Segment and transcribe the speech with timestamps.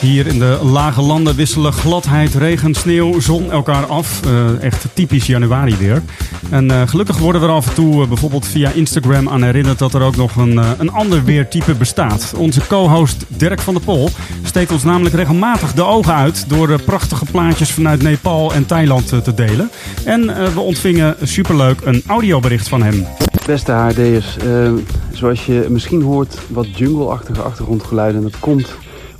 [0.00, 4.20] Hier in de lage landen wisselen gladheid, regen, sneeuw, zon elkaar af.
[4.24, 6.02] Eh, echt typisch januari weer.
[6.50, 9.78] En eh, gelukkig worden we er af en toe eh, bijvoorbeeld via Instagram aan herinnerd
[9.78, 12.34] dat er ook nog een, een ander weertype bestaat.
[12.36, 14.08] Onze co-host Dirk van der Pol
[14.42, 19.34] steekt ons namelijk regelmatig de ogen uit door prachtige plaatjes vanuit Nepal en Thailand te
[19.34, 19.70] delen.
[20.04, 23.06] En we ontvingen superleuk een audiobericht van hem.
[23.46, 24.72] Beste HRD'ers, eh,
[25.12, 28.16] zoals je misschien hoort wat jungle-achtige achtergrondgeluiden.
[28.16, 28.76] En dat komt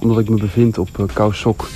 [0.08, 1.68] omdat ik me bevind op uh, Khao Sok.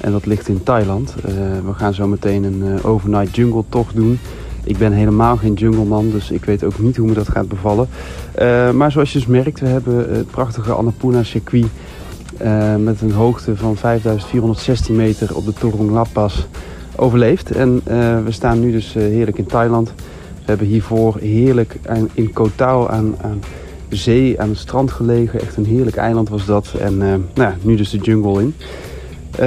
[0.00, 1.14] En dat ligt in Thailand.
[1.24, 1.32] Eh,
[1.66, 4.18] we gaan zo meteen een eh, overnight jungle tocht doen.
[4.64, 7.88] Ik ben helemaal geen jungleman, dus ik weet ook niet hoe me dat gaat bevallen.
[8.34, 11.66] Eh, maar zoals je dus merkt, we hebben het prachtige Annapurna circuit.
[12.38, 16.46] eh, met een hoogte van 5416 meter op de Torong Lapas
[16.96, 17.50] overleefd.
[17.50, 19.92] En eh, we staan nu dus eh, heerlijk in Thailand.
[20.34, 21.76] We hebben hiervoor heerlijk
[22.12, 23.40] in Koh Tao aan, aan
[23.90, 25.40] zee, aan het strand gelegen.
[25.40, 26.74] Echt een heerlijk eiland was dat.
[26.80, 28.54] En eh, nou ja, nu dus de jungle in.
[29.30, 29.38] Eh,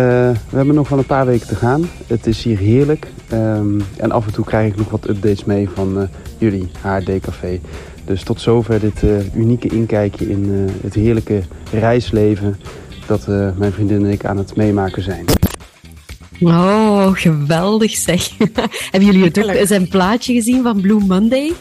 [0.50, 1.90] we hebben nog wel een paar weken te gaan.
[2.08, 3.08] Het is hier heerlijk.
[3.30, 7.20] Ehm, en af en toe krijg ik nog wat updates mee van eh, jullie, HRD
[7.20, 7.60] Café.
[8.06, 12.60] Dus tot zover dit eh, unieke inkijkje in eh, het heerlijke reisleven...
[13.06, 15.26] dat eh, mijn vriendin en ik aan het meemaken zijn.
[16.42, 18.30] Oh, geweldig zeg.
[18.92, 21.52] Hebben jullie het ook, zijn plaatje gezien van Blue Monday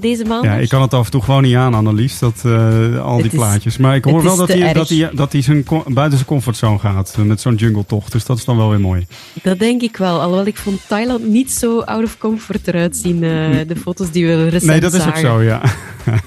[0.00, 0.44] deze maand?
[0.44, 3.26] Ja, ik kan het af en toe gewoon niet aan, Annelies, dat, eh, al die
[3.26, 3.76] is- plaatjes.
[3.76, 7.14] Maar ik hoor wel dat hij, dat, hij, dat hij zijn, buiten zijn comfortzone gaat
[7.18, 8.12] eh, met zo'n jungle tocht.
[8.12, 9.06] Dus dat is dan wel weer mooi.
[9.42, 10.20] Dat denk ik wel.
[10.20, 13.14] Alhoewel ik vond Thailand niet zo out of comfort eruit zien.
[13.14, 13.30] eh,
[13.66, 15.60] de foto's die we recent Nee, dat is ook zo, ja.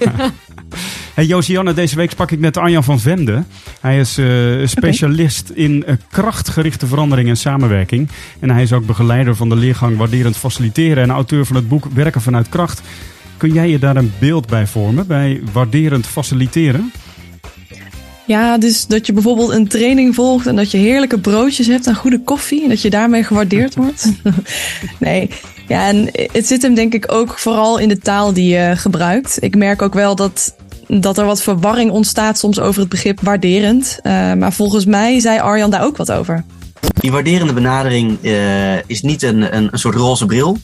[1.14, 3.44] hey Josianne, deze week sprak ik met Arjan van Vende.
[3.80, 4.26] Hij is eh,
[4.66, 8.08] specialist in eh, krachtgerichte verandering en samenwerking.
[8.40, 11.84] En hij is ook begeleider van de leergang Waarderend Faciliteren en auteur van het boek
[11.94, 12.82] Werken vanuit Kracht.
[13.36, 16.92] Kun jij je daar een beeld bij vormen, bij waarderend faciliteren?
[18.26, 21.94] Ja, dus dat je bijvoorbeeld een training volgt en dat je heerlijke broodjes hebt en
[21.94, 24.12] goede koffie en dat je daarmee gewaardeerd wordt.
[24.98, 25.30] nee,
[25.68, 29.42] ja, en het zit hem denk ik ook vooral in de taal die je gebruikt.
[29.42, 30.54] Ik merk ook wel dat,
[30.88, 33.98] dat er wat verwarring ontstaat soms over het begrip waarderend.
[34.02, 36.44] Eh, maar volgens mij zei Arjan daar ook wat over.
[36.94, 40.58] Die waarderende benadering eh, is niet een, een, een soort roze bril.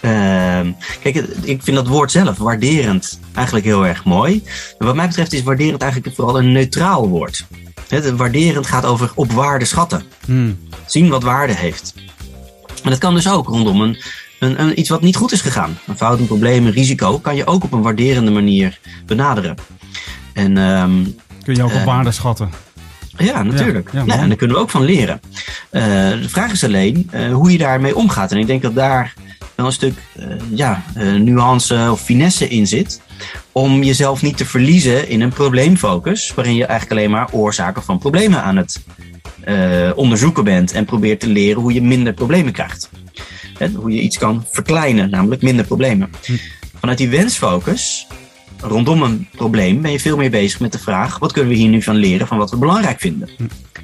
[0.00, 0.72] Ehm,
[1.02, 4.42] kijk, ik vind dat woord zelf, waarderend, eigenlijk heel erg mooi.
[4.78, 7.46] En wat mij betreft is waarderend eigenlijk vooral een neutraal woord.
[7.88, 10.02] Het waarderend gaat over op waarde schatten.
[10.24, 10.58] Hmm.
[10.86, 11.94] Zien wat waarde heeft.
[12.82, 14.02] En dat kan dus ook rondom een,
[14.38, 15.78] een, een, iets wat niet goed is gegaan.
[15.86, 19.56] Een fout, een probleem, een risico kan je ook op een waarderende manier benaderen.
[20.32, 21.04] En ehm,
[21.42, 22.50] Kun je ook op Eh, waarde schatten?
[23.16, 23.92] Ja, natuurlijk.
[23.92, 25.20] Ja, ja, nou, en daar kunnen we ook van leren.
[25.70, 28.32] Eh, de vraag is alleen eh, hoe je daarmee omgaat.
[28.32, 29.14] En ik denk dat daar
[29.54, 30.82] wel een stuk eh, ja,
[31.18, 33.00] nuance of finesse in zit.
[33.52, 36.32] Om jezelf niet te verliezen in een probleemfocus.
[36.34, 38.82] Waarin je eigenlijk alleen maar oorzaken van problemen aan het
[39.94, 40.72] onderzoeken bent.
[40.72, 42.90] En probeert te leren hoe je minder problemen krijgt.
[43.58, 46.10] Hè, hoe je iets kan verkleinen, namelijk minder problemen.
[46.24, 46.32] Hm.
[46.78, 48.06] Vanuit die wensfocus
[48.62, 51.68] rondom een probleem ben je veel meer bezig met de vraag: wat kunnen we hier
[51.68, 53.28] nu van leren van wat we belangrijk vinden?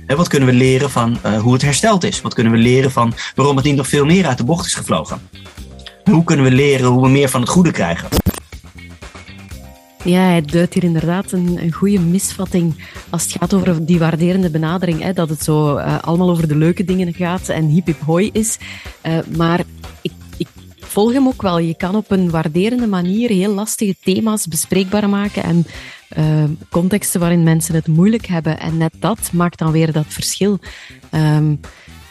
[0.06, 2.20] En wat kunnen we leren van eh, hoe het hersteld is?
[2.20, 4.74] Wat kunnen we leren van waarom het niet nog veel meer uit de bocht is
[4.74, 5.20] gevlogen?
[6.04, 8.08] Hoe kunnen we leren hoe we meer van het goede krijgen?
[10.04, 12.74] Ja, hij duidt hier inderdaad een, een goede misvatting
[13.10, 15.02] als het gaat over die waarderende benadering.
[15.02, 18.30] Hè, dat het zo eh, allemaal over de leuke dingen gaat en hip hip hoi
[18.32, 18.58] is.
[19.00, 19.66] Eh, maar ik,
[20.02, 20.12] ik
[20.86, 21.58] volg hem ook wel.
[21.58, 25.66] Je kan op een waarderende manier heel lastige thema's bespreekbaar maken en
[26.08, 28.60] eh, contexten waarin mensen het moeilijk hebben.
[28.60, 30.58] En net dat maakt dan weer dat verschil.
[31.10, 31.54] Ehm,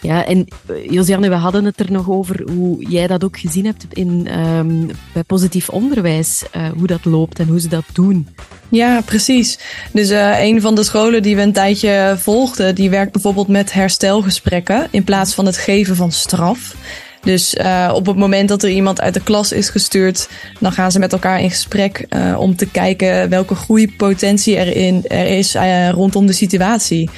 [0.01, 3.65] ja, en eh, Josiane, we hadden het er nog over hoe jij dat ook gezien
[3.65, 8.27] hebt in, ehm, bij positief onderwijs, eh, hoe dat loopt en hoe ze dat doen.
[8.69, 9.59] Ja, precies.
[9.93, 14.87] Dus een van de scholen die we een tijdje volgden, die werkt bijvoorbeeld met herstelgesprekken
[14.91, 16.75] in plaats van het geven van straf.
[17.25, 20.29] Dus eh, op het moment dat er iemand uit de klas is gestuurd,
[20.59, 25.03] dan gaan ze met elkaar in gesprek eh, om te kijken welke groeipotentie er, in,
[25.07, 27.09] er is eh, rondom de situatie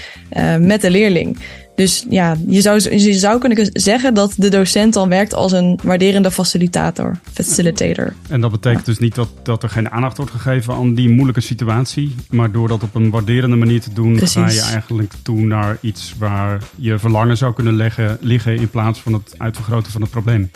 [0.59, 1.38] met de leerling.
[1.78, 5.80] Dus ja, je zou, je zou kunnen zeggen dat de docent dan werkt als een
[5.84, 8.14] waarderende facilitator, facilitator.
[8.30, 11.42] En dat betekent dus niet dat, dat er geen aandacht wordt gegeven aan die moeilijke
[11.42, 12.16] situatie.
[12.30, 16.14] Maar door dat op een waarderende manier te doen, ga je eigenlijk toe naar iets
[16.18, 20.52] waar je verlangen zou kunnen leggen, liggen in plaats van het uitvergroten van het probleem.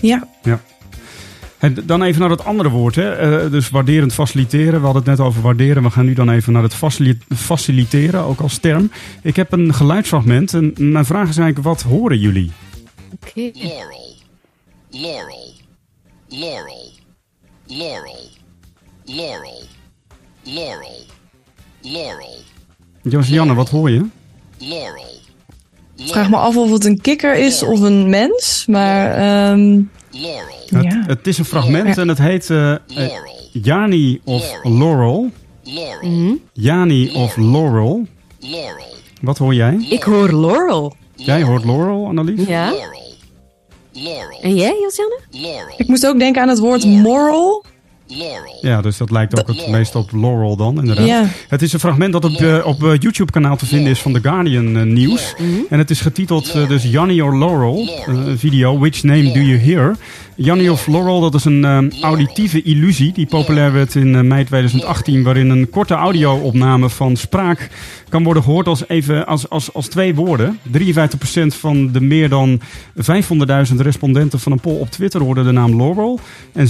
[0.00, 0.60] Ja, Ja.
[1.58, 2.94] En dan even naar het andere woord.
[2.94, 3.12] Hè?
[3.12, 4.78] Eh, dus waarderend faciliteren.
[4.80, 5.82] We hadden het net over waarderen.
[5.82, 8.90] We gaan nu dan even naar het facili- faciliteren, ook als term.
[9.22, 10.54] Ik heb een geluidsfragment.
[10.54, 12.50] En mijn vraag is eigenlijk, wat horen jullie?
[13.12, 13.50] Oké.
[13.52, 14.14] Laurel,
[14.90, 15.52] Laurel,
[16.28, 16.92] Laurel,
[17.66, 18.30] Laurel,
[19.04, 19.62] Laurel,
[20.44, 21.04] Laurel,
[21.82, 22.36] Laurel,
[23.02, 24.04] Josianne, wat hoor je?
[24.58, 25.20] Laurel,
[25.96, 28.64] Ik vraag me af of het een kikker is of een mens.
[28.66, 31.02] Maar ehm, Laurel, Het, Ja.
[31.06, 32.78] het is een fragment en het heet eh, eh,
[33.52, 35.30] Jani of Laurel.
[35.62, 38.06] Laurel, Jani of Laurel.
[38.40, 38.84] Laurel,
[39.20, 39.86] Wat hoor jij?
[39.90, 40.94] Ik hoor Laurel.
[41.14, 42.46] Jij hoort Laurel, Annelies?
[42.46, 42.70] Ja.
[42.70, 43.02] Laurel,
[43.92, 45.18] Laurel, En jij, Josianne?
[45.30, 47.64] Laurel, ik moest ook denken aan het woord moral.
[48.08, 51.06] Laurel, Ja, dus dat lijkt ook het meest op Laurel dan, inderdaad.
[51.06, 51.26] Ja.
[51.48, 54.20] Het is een fragment dat op, eh, op eh, YouTube-kanaal te vinden is van The
[54.20, 55.34] Guardian eh, Nieuws.
[55.70, 59.96] En het is getiteld dus Janny or Laurel, een video, Which Name Do You Hear?
[60.40, 65.22] Janny of Laurel, dat is een eh, auditieve illusie die populair werd in mei 2018,
[65.22, 67.68] waarin een korte audio-opname van spraak
[68.08, 70.58] kan worden gehoord als, even, als, als, als twee woorden.
[70.78, 70.80] 53%
[71.46, 72.60] van de meer dan
[72.96, 76.20] 500.000 respondenten van een poll op Twitter hoorden de naam Laurel
[76.52, 76.68] en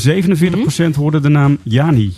[0.92, 2.12] 47% hoorden de naam Jani.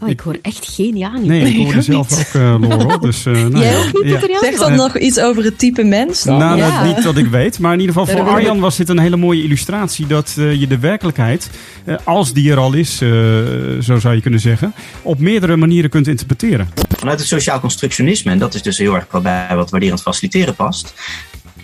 [0.00, 1.26] Oh, ik hoor echt geen ja niet.
[1.26, 2.18] Nee, ik hoorde ook zelf niet.
[2.18, 2.98] ook eh, Laurel.
[3.10, 3.78] Dus, eh, nou, Jij ja.
[3.78, 4.38] ook niet, Ja.
[4.40, 6.38] Zegt dat nog iets over het type mens dan?
[6.38, 6.82] Nou, Ja.
[6.84, 7.58] dat niet dat ik weet.
[7.58, 10.06] Maar in ieder geval voor Arjan was dit een hele mooie illustratie.
[10.06, 11.50] Dat eh, je de werkelijkheid,
[11.84, 13.08] eh, als die er al is, eh,
[13.80, 14.72] zo zou je kunnen zeggen,
[15.02, 16.68] op meerdere manieren kunt interpreteren.
[16.98, 20.54] Vanuit het sociaal constructionisme, en dat is dus heel erg wel bij wat waarderend faciliteren
[20.54, 20.94] past,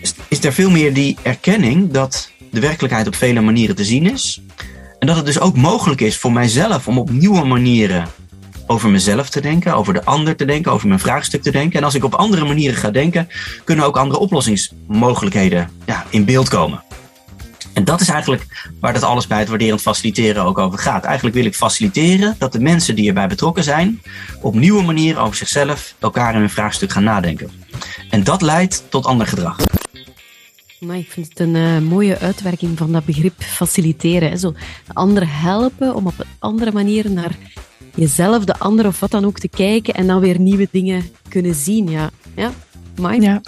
[0.00, 4.12] is, is er veel meer die erkenning dat de werkelijkheid op vele manieren te zien
[4.12, 4.40] is.
[5.02, 8.08] En dat het dus ook mogelijk is voor mijzelf om op nieuwe manieren
[8.66, 11.78] over mezelf te denken, over de ander te denken, over mijn vraagstuk te denken.
[11.78, 13.28] En als ik op andere manieren ga denken,
[13.64, 16.82] kunnen ook andere oplossingsmogelijkheden ja, in beeld komen.
[17.72, 21.04] En dat is eigenlijk waar dat alles bij het waarderend faciliteren ook over gaat.
[21.04, 24.02] Eigenlijk wil ik faciliteren dat de mensen die erbij betrokken zijn,
[24.40, 27.50] op nieuwe manieren over zichzelf, elkaar en hun vraagstuk gaan nadenken.
[28.10, 29.56] En dat leidt tot ander gedrag.
[30.86, 34.30] Maar ik vind het een eh, mooie uitwerking van dat begrip faciliteren.
[34.30, 34.36] Hè.
[34.36, 34.52] Zo
[34.86, 37.36] de ander helpen om op een andere manier naar
[37.94, 41.54] jezelf, de ander of wat dan ook te kijken en dan weer nieuwe dingen kunnen
[41.54, 41.90] zien.
[41.90, 42.52] Ja, ja.
[42.96, 43.22] Mike?
[43.22, 43.40] Ja,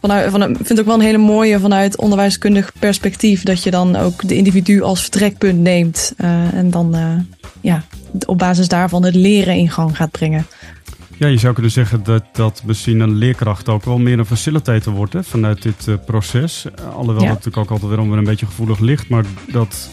[0.00, 3.42] vanuit, ik vind ook wel een hele mooie vanuit onderwijskundig perspectief.
[3.42, 6.12] Dat je dan ook de individu als vertrekpunt neemt.
[6.16, 7.14] eh, en dan eh,
[7.60, 7.84] ja,
[8.26, 10.46] op basis daarvan het leren in gang gaat brengen.
[11.22, 14.92] Ja, je zou kunnen zeggen dat, dat misschien een leerkracht ook wel meer een facilitator
[14.92, 16.64] wordt hè, vanuit dit eh, proces.
[16.74, 17.28] Eh, alhoewel Ja.
[17.28, 19.08] dat natuurlijk ook altijd weer om een beetje gevoelig ligt.
[19.08, 19.90] Maar dat,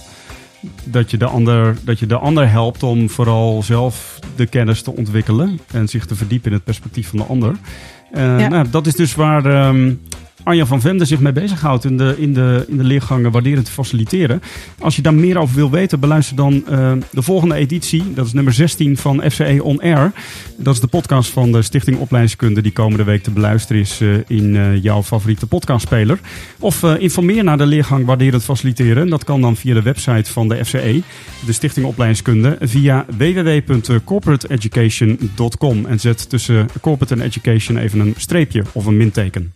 [0.83, 4.95] dat, je de ander, dat je de ander helpt om vooral zelf de kennis te
[4.95, 5.59] ontwikkelen.
[5.71, 7.55] En zich te verdiepen in het perspectief van de ander.
[8.11, 8.47] Eh, Ja.
[8.47, 9.93] nou, dat is dus waar ehm
[10.43, 14.41] Arjan van Vende zich mee bezighoudt in de, in, de, in de leergangen waarderend faciliteren.
[14.79, 18.13] Als je daar meer over wil weten, beluister dan eh, de volgende editie.
[18.13, 20.11] Dat is nummer 16 van FCE On Air.
[20.57, 24.09] Dat is de podcast van de Stichting Opleidingskunde die komende week te beluisteren is eh,
[24.27, 26.19] in eh, jouw favoriete podcastspeler.
[26.59, 29.09] Of informeer naar de leergang waarderend faciliteren.
[29.09, 31.01] Dat kan dan via de website van de FCE,
[31.45, 35.85] de Stichting Opleidingskunde, via www.corporateeducation.com.
[35.85, 39.53] En zet tussen corporate en education even een streepje of een minteken.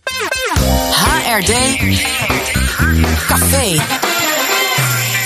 [0.54, 1.52] HRD
[3.26, 3.80] Café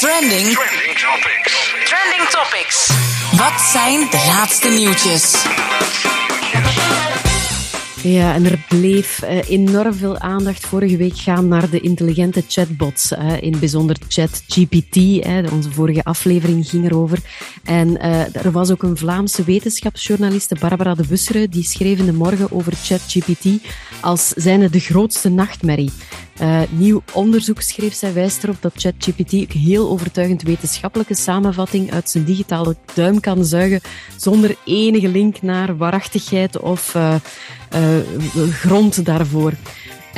[0.00, 1.72] Trending Trending topics.
[1.84, 2.90] Trending Topics
[3.32, 5.32] Wat zijn de laatste nieuwtjes?
[8.02, 13.12] Ja, en er bleef eh, enorm veel aandacht vorige week gaan naar de intelligente chatbots.
[13.12, 14.96] eh, in bijzonder ChatGPT.
[15.52, 17.18] onze vorige aflevering ging erover.
[17.64, 22.12] En eh, er was ook een Vlaamse wetenschapsjournaliste, Barbara de Bussere, die schreef in de
[22.12, 23.46] morgen over ChatGPT
[24.00, 25.90] als zijnde de grootste nachtmerrie.
[26.38, 32.10] Eh, nieuw onderzoek, schreef zij, wijst erop dat ChatGPT een heel overtuigend wetenschappelijke samenvatting uit
[32.10, 33.80] zijn digitale duim kan zuigen
[34.16, 37.14] zonder enige link naar waarachtigheid of eh,
[38.50, 39.52] grond daarvoor.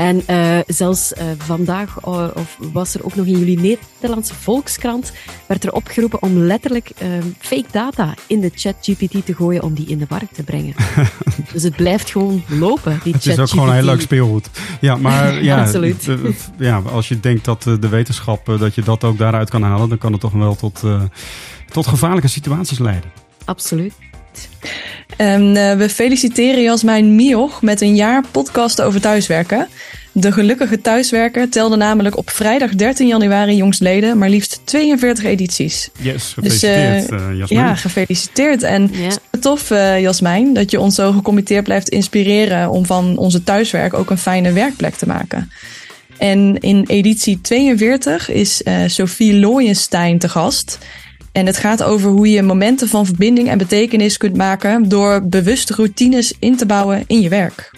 [0.00, 5.12] En eh, zelfs eh, vandaag of was er ook nog in jullie Nederlandse Volkskrant
[5.47, 9.87] werd er opgeroepen om letterlijk eh, fake data in de ChatGPT te gooien om die
[9.87, 10.75] in de markt te brengen.
[11.52, 14.50] dus het blijft gewoon lopen, die Het is ook gewoon een heel leuk speelgoed.
[14.80, 16.09] Ja, maar ja, Absoluut.
[16.59, 19.88] ja, als je denkt dat eh, de wetenschap dat je dat ook daaruit kan halen,
[19.88, 20.83] dan kan het toch wel tot,
[21.71, 23.11] tot gevaarlijke situaties leiden.
[23.45, 23.95] Absoluut.
[25.17, 29.69] En eh, we feliciteren Jasmijn Mioch met een jaar podcast over thuiswerken.
[30.13, 35.91] De gelukkige thuiswerker telde namelijk op vrijdag 13 januari jongstleden maar liefst 42 edities.
[36.01, 37.67] Yes, Dus, eh, gefeliciteerd uh, Jasmijn.
[37.67, 38.63] Ja, gefeliciteerd.
[38.63, 39.39] En Ja.
[39.41, 44.11] tof, eh, Jasmijn, dat je ons zo gecommitteerd blijft inspireren om van onze thuiswerk ook
[44.11, 45.51] een fijne werkplek te maken.
[46.19, 50.79] En in editie 42 is eh, Sophie Looyenstein te gast.
[51.33, 55.75] En het gaat over hoe je momenten van verbinding en betekenis kunt maken door bewuste
[55.75, 57.71] routines in te bouwen in je werk.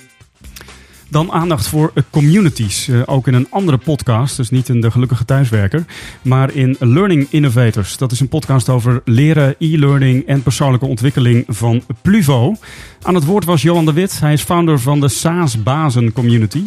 [1.12, 2.88] Dan aandacht voor eh, communities.
[2.88, 5.85] Uh, ook in een andere podcast, dus niet in De Gelukkige Thuiswerker,
[6.23, 7.97] maar in Learning Innovators.
[7.97, 12.54] Dat is een podcast over leren, e-learning en persoonlijke ontwikkeling van Pluvo.
[13.02, 14.21] Aan het woord was Johan de Wit.
[14.21, 16.62] Hij is founder van de SaaS Bazen Community.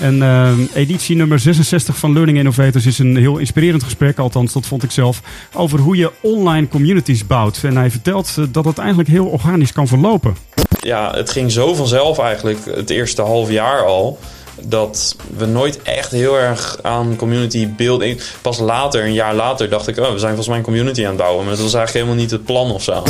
[0.00, 4.66] En uh, editie nummer 66 van Learning Innovators is een heel inspirerend gesprek, althans dat
[4.66, 5.22] vond ik zelf,
[5.52, 7.60] over hoe je online communities bouwt.
[7.64, 12.18] En hij vertelt dat het eigenlijk heel organisch kan verlopen ja, het ging zo vanzelf
[12.18, 14.18] eigenlijk het eerste half jaar al.
[14.60, 18.20] Dat we nooit echt heel erg aan community building.
[18.42, 21.08] Pas later, een jaar later, dacht ik: oh, we zijn volgens mij een community aan
[21.08, 21.44] het bouwen.
[21.44, 23.02] Maar dat was eigenlijk helemaal niet het plan of zo.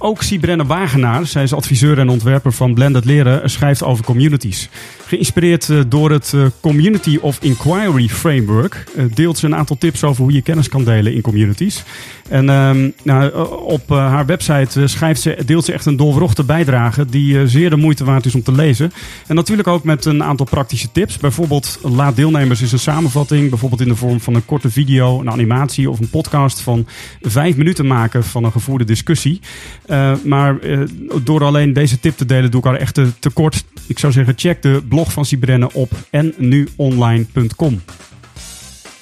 [0.00, 4.68] Ook Sibrenne Wagenaar, zij is adviseur en ontwerper van Blended Leren, schrijft over communities.
[5.06, 10.04] Geïnspireerd eh, door het eh, Community of Inquiry Framework eh, deelt ze een aantal tips
[10.04, 11.84] over hoe je kennis kan delen in communities.
[12.28, 17.48] En ehm, nou, op haar website schrijft ze, deelt ze echt een doorwrochte bijdrage die
[17.48, 18.92] zeer de moeite waard is om te lezen.
[19.26, 21.18] En natuurlijk ook met een aantal praktische tips.
[21.18, 25.30] Bijvoorbeeld laat deelnemers eens een samenvatting, bijvoorbeeld in de vorm van een korte video, een
[25.30, 26.86] animatie of een podcast van
[27.20, 29.40] vijf minuten maken van een gevoerde discussie.
[29.90, 30.80] Uh, maar uh,
[31.22, 33.64] door alleen deze tip te delen doe ik haar echt tekort.
[33.86, 37.80] Ik zou zeggen, check de blog van Sibrenne op ennuonline.com.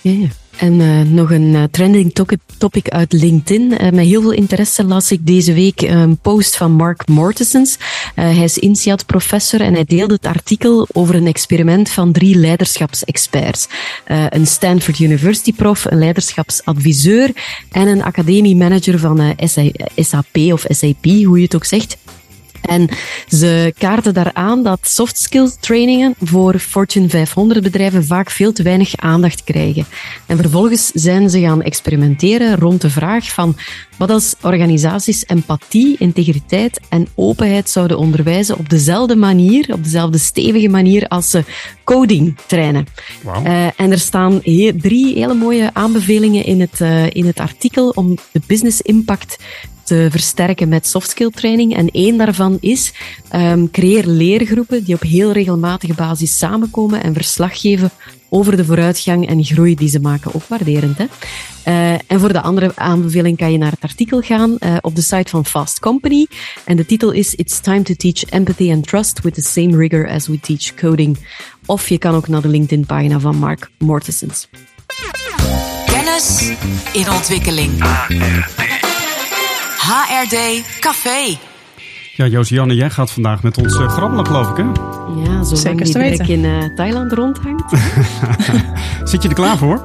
[0.00, 2.14] Ja, en uh, nog een uh, trending
[2.58, 3.72] topic uit LinkedIn.
[3.72, 7.78] Uh, met heel veel interesse las ik deze week een post van Mark Mortisons.
[8.14, 13.68] hij is INSEAD professor en hij deelde het artikel over een experiment van drie leiderschapsexperts.
[14.06, 17.30] een Stanford University prof, een leiderschapsadviseur
[17.70, 19.34] en een academiemanager van
[19.96, 21.96] SAP of SAP, hoe je het ook zegt.
[22.66, 22.88] En
[23.28, 28.96] ze kaarten daaraan dat soft skills trainingen voor Fortune 500 bedrijven vaak veel te weinig
[28.96, 29.86] aandacht krijgen.
[30.26, 33.56] En vervolgens zijn ze gaan experimenteren rond de vraag van
[33.96, 40.68] wat als organisaties empathie, integriteit en openheid zouden onderwijzen op dezelfde manier, op dezelfde stevige
[40.68, 41.44] manier als ze
[41.84, 42.86] coding trainen.
[43.22, 43.46] Wow.
[43.46, 47.88] Uh, en er staan he drie hele mooie aanbevelingen in het, uh, in het artikel
[47.88, 49.36] om de business impact
[49.86, 51.76] te versterken met softskill training.
[51.76, 52.92] En één daarvan is
[53.34, 57.90] um, creëer leergroepen die op heel regelmatige basis samenkomen en verslag geven
[58.28, 60.34] over de vooruitgang en groei die ze maken.
[60.34, 60.98] Ook waarderend.
[60.98, 61.04] Hè?
[61.68, 65.02] Uh, en voor de andere aanbeveling kan je naar het artikel gaan uh, op de
[65.02, 66.26] site van Fast Company.
[66.64, 70.08] En de titel is It's time to teach empathy and trust with the same rigor
[70.08, 71.18] as we teach coding.
[71.66, 74.48] Of je kan ook naar de LinkedIn-pagina van Mark Mortisons.
[75.86, 76.52] Kennis
[76.92, 77.82] in ontwikkeling.
[79.86, 81.38] HRD Café.
[82.14, 84.62] Ja, Josianne, jij gaat vandaag met ons uh, grabbelen, geloof ik, hè?
[85.22, 87.70] Ja, zo Zeker die trek in uh, Thailand rondhangt.
[89.10, 89.82] Zit je er klaar voor?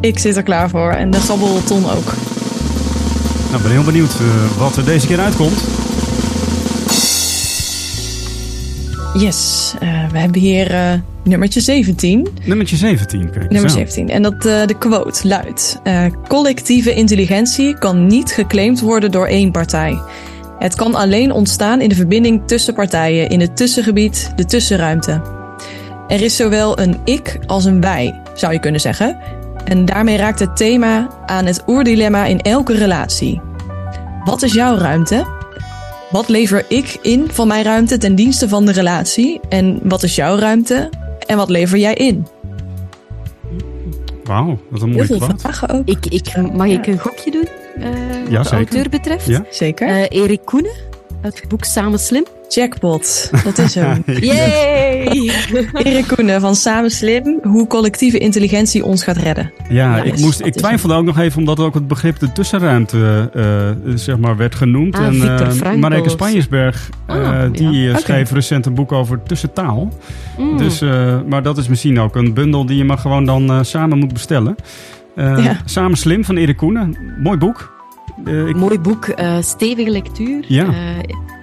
[0.00, 2.14] Ik zit er klaar voor en de grabbelton ook.
[3.50, 5.79] Nou, ben heel benieuwd uh, wat er deze keer uitkomt.
[9.14, 9.74] Yes,
[10.12, 12.28] we hebben hier nummertje 17.
[12.44, 14.08] Nummertje 17, kijk Nummer 17.
[14.08, 15.80] En dat, uh, de quote luidt:
[16.28, 19.98] Collectieve intelligentie kan niet geclaimd worden door één partij.
[20.58, 25.22] Het kan alleen ontstaan in de verbinding tussen partijen, in het tussengebied, de tussenruimte.
[26.08, 29.18] Er is zowel een ik als een wij, zou je kunnen zeggen.
[29.64, 33.40] En daarmee raakt het thema aan het oerdilemma in elke relatie.
[34.24, 35.39] Wat is jouw ruimte?
[36.10, 39.40] Wat lever ik in van mijn ruimte ten dienste van de relatie?
[39.48, 40.90] En wat is jouw ruimte?
[41.26, 42.26] En wat lever jij in?
[44.24, 45.88] Wauw, wat een mooie vragen ook.
[45.88, 47.48] Ik, ik, mag ik een gokje doen?
[47.78, 49.26] Uh, ja, wat de auteur betreft?
[49.26, 49.44] Ja?
[49.50, 49.88] Zeker.
[49.88, 50.74] Uh, Erik Koenen,
[51.20, 52.24] het boek Samen Slim.
[52.48, 54.02] Jackpot, dat is hem.
[54.20, 55.30] Yay!
[55.72, 59.52] Erik Koenen van Samen Slim, hoe collectieve intelligentie ons gaat redden.
[59.68, 63.30] Ja, ik, moest, ik twijfelde ook nog even omdat ook het begrip de tussenruimte
[63.86, 64.94] uh, zeg maar werd genoemd.
[64.94, 67.98] Ah, en uh, Marijke Spanjesberg, ah, die ja.
[67.98, 68.34] schreef okay.
[68.34, 69.92] recent een boek over tussentaal.
[70.38, 70.56] Mm.
[70.58, 70.80] Dus,
[71.26, 74.56] maar dat is misschien ook een bundel die je maar gewoon dan samen moet bestellen.
[75.16, 75.60] Ja.
[75.64, 77.79] Samen Slim van Erik Koenen, mooi boek.
[78.24, 78.56] Ik...
[78.56, 80.44] Mooi boek, stevige lectuur.
[80.48, 80.66] Ja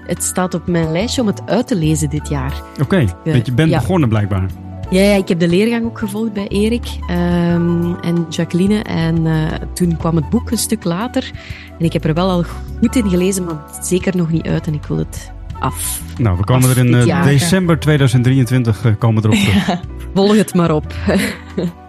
[0.07, 2.62] het staat op mijn lijstje om het uit te lezen dit jaar.
[2.72, 3.79] Oké, okay, want je bent ja.
[3.79, 4.46] begonnen blijkbaar.
[4.89, 8.81] Ja, ja, ik heb de leergang ook gevolgd bij Erik um, en Jacqueline.
[8.81, 11.31] En uh, toen kwam het boek een stuk later.
[11.79, 12.43] En ik heb er wel al
[12.79, 14.67] goed in gelezen, maar zeker nog niet uit.
[14.67, 16.01] En ik wil het af.
[16.17, 17.81] Nou, we komen er in uh, december ja.
[17.81, 19.67] 2023 uh, komen erop terug.
[19.67, 19.79] Ja,
[20.13, 20.93] volg het maar op.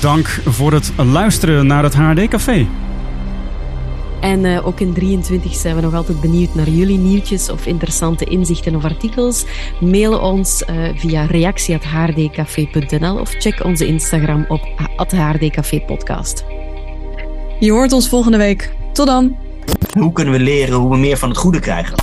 [0.00, 2.66] Dank voor het luisteren naar het HRD Café.
[4.20, 8.24] En uh, ook in 23 zijn we nog altijd benieuwd naar jullie nieuwtjes of interessante
[8.24, 9.44] inzichten of artikels.
[9.80, 14.60] Mail ons uh, via reactie.hrdcafé.nl of check onze Instagram op
[15.86, 16.44] podcast.
[17.60, 18.74] Je hoort ons volgende week.
[18.92, 19.36] Tot dan.
[19.98, 21.94] Hoe kunnen we leren hoe we meer van het goede krijgen?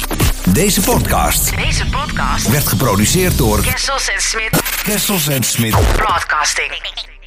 [0.54, 5.76] Deze podcast Deze podcast werd geproduceerd door Kessels en Smit Kessels en Smit.
[5.96, 7.20] Broadcasting.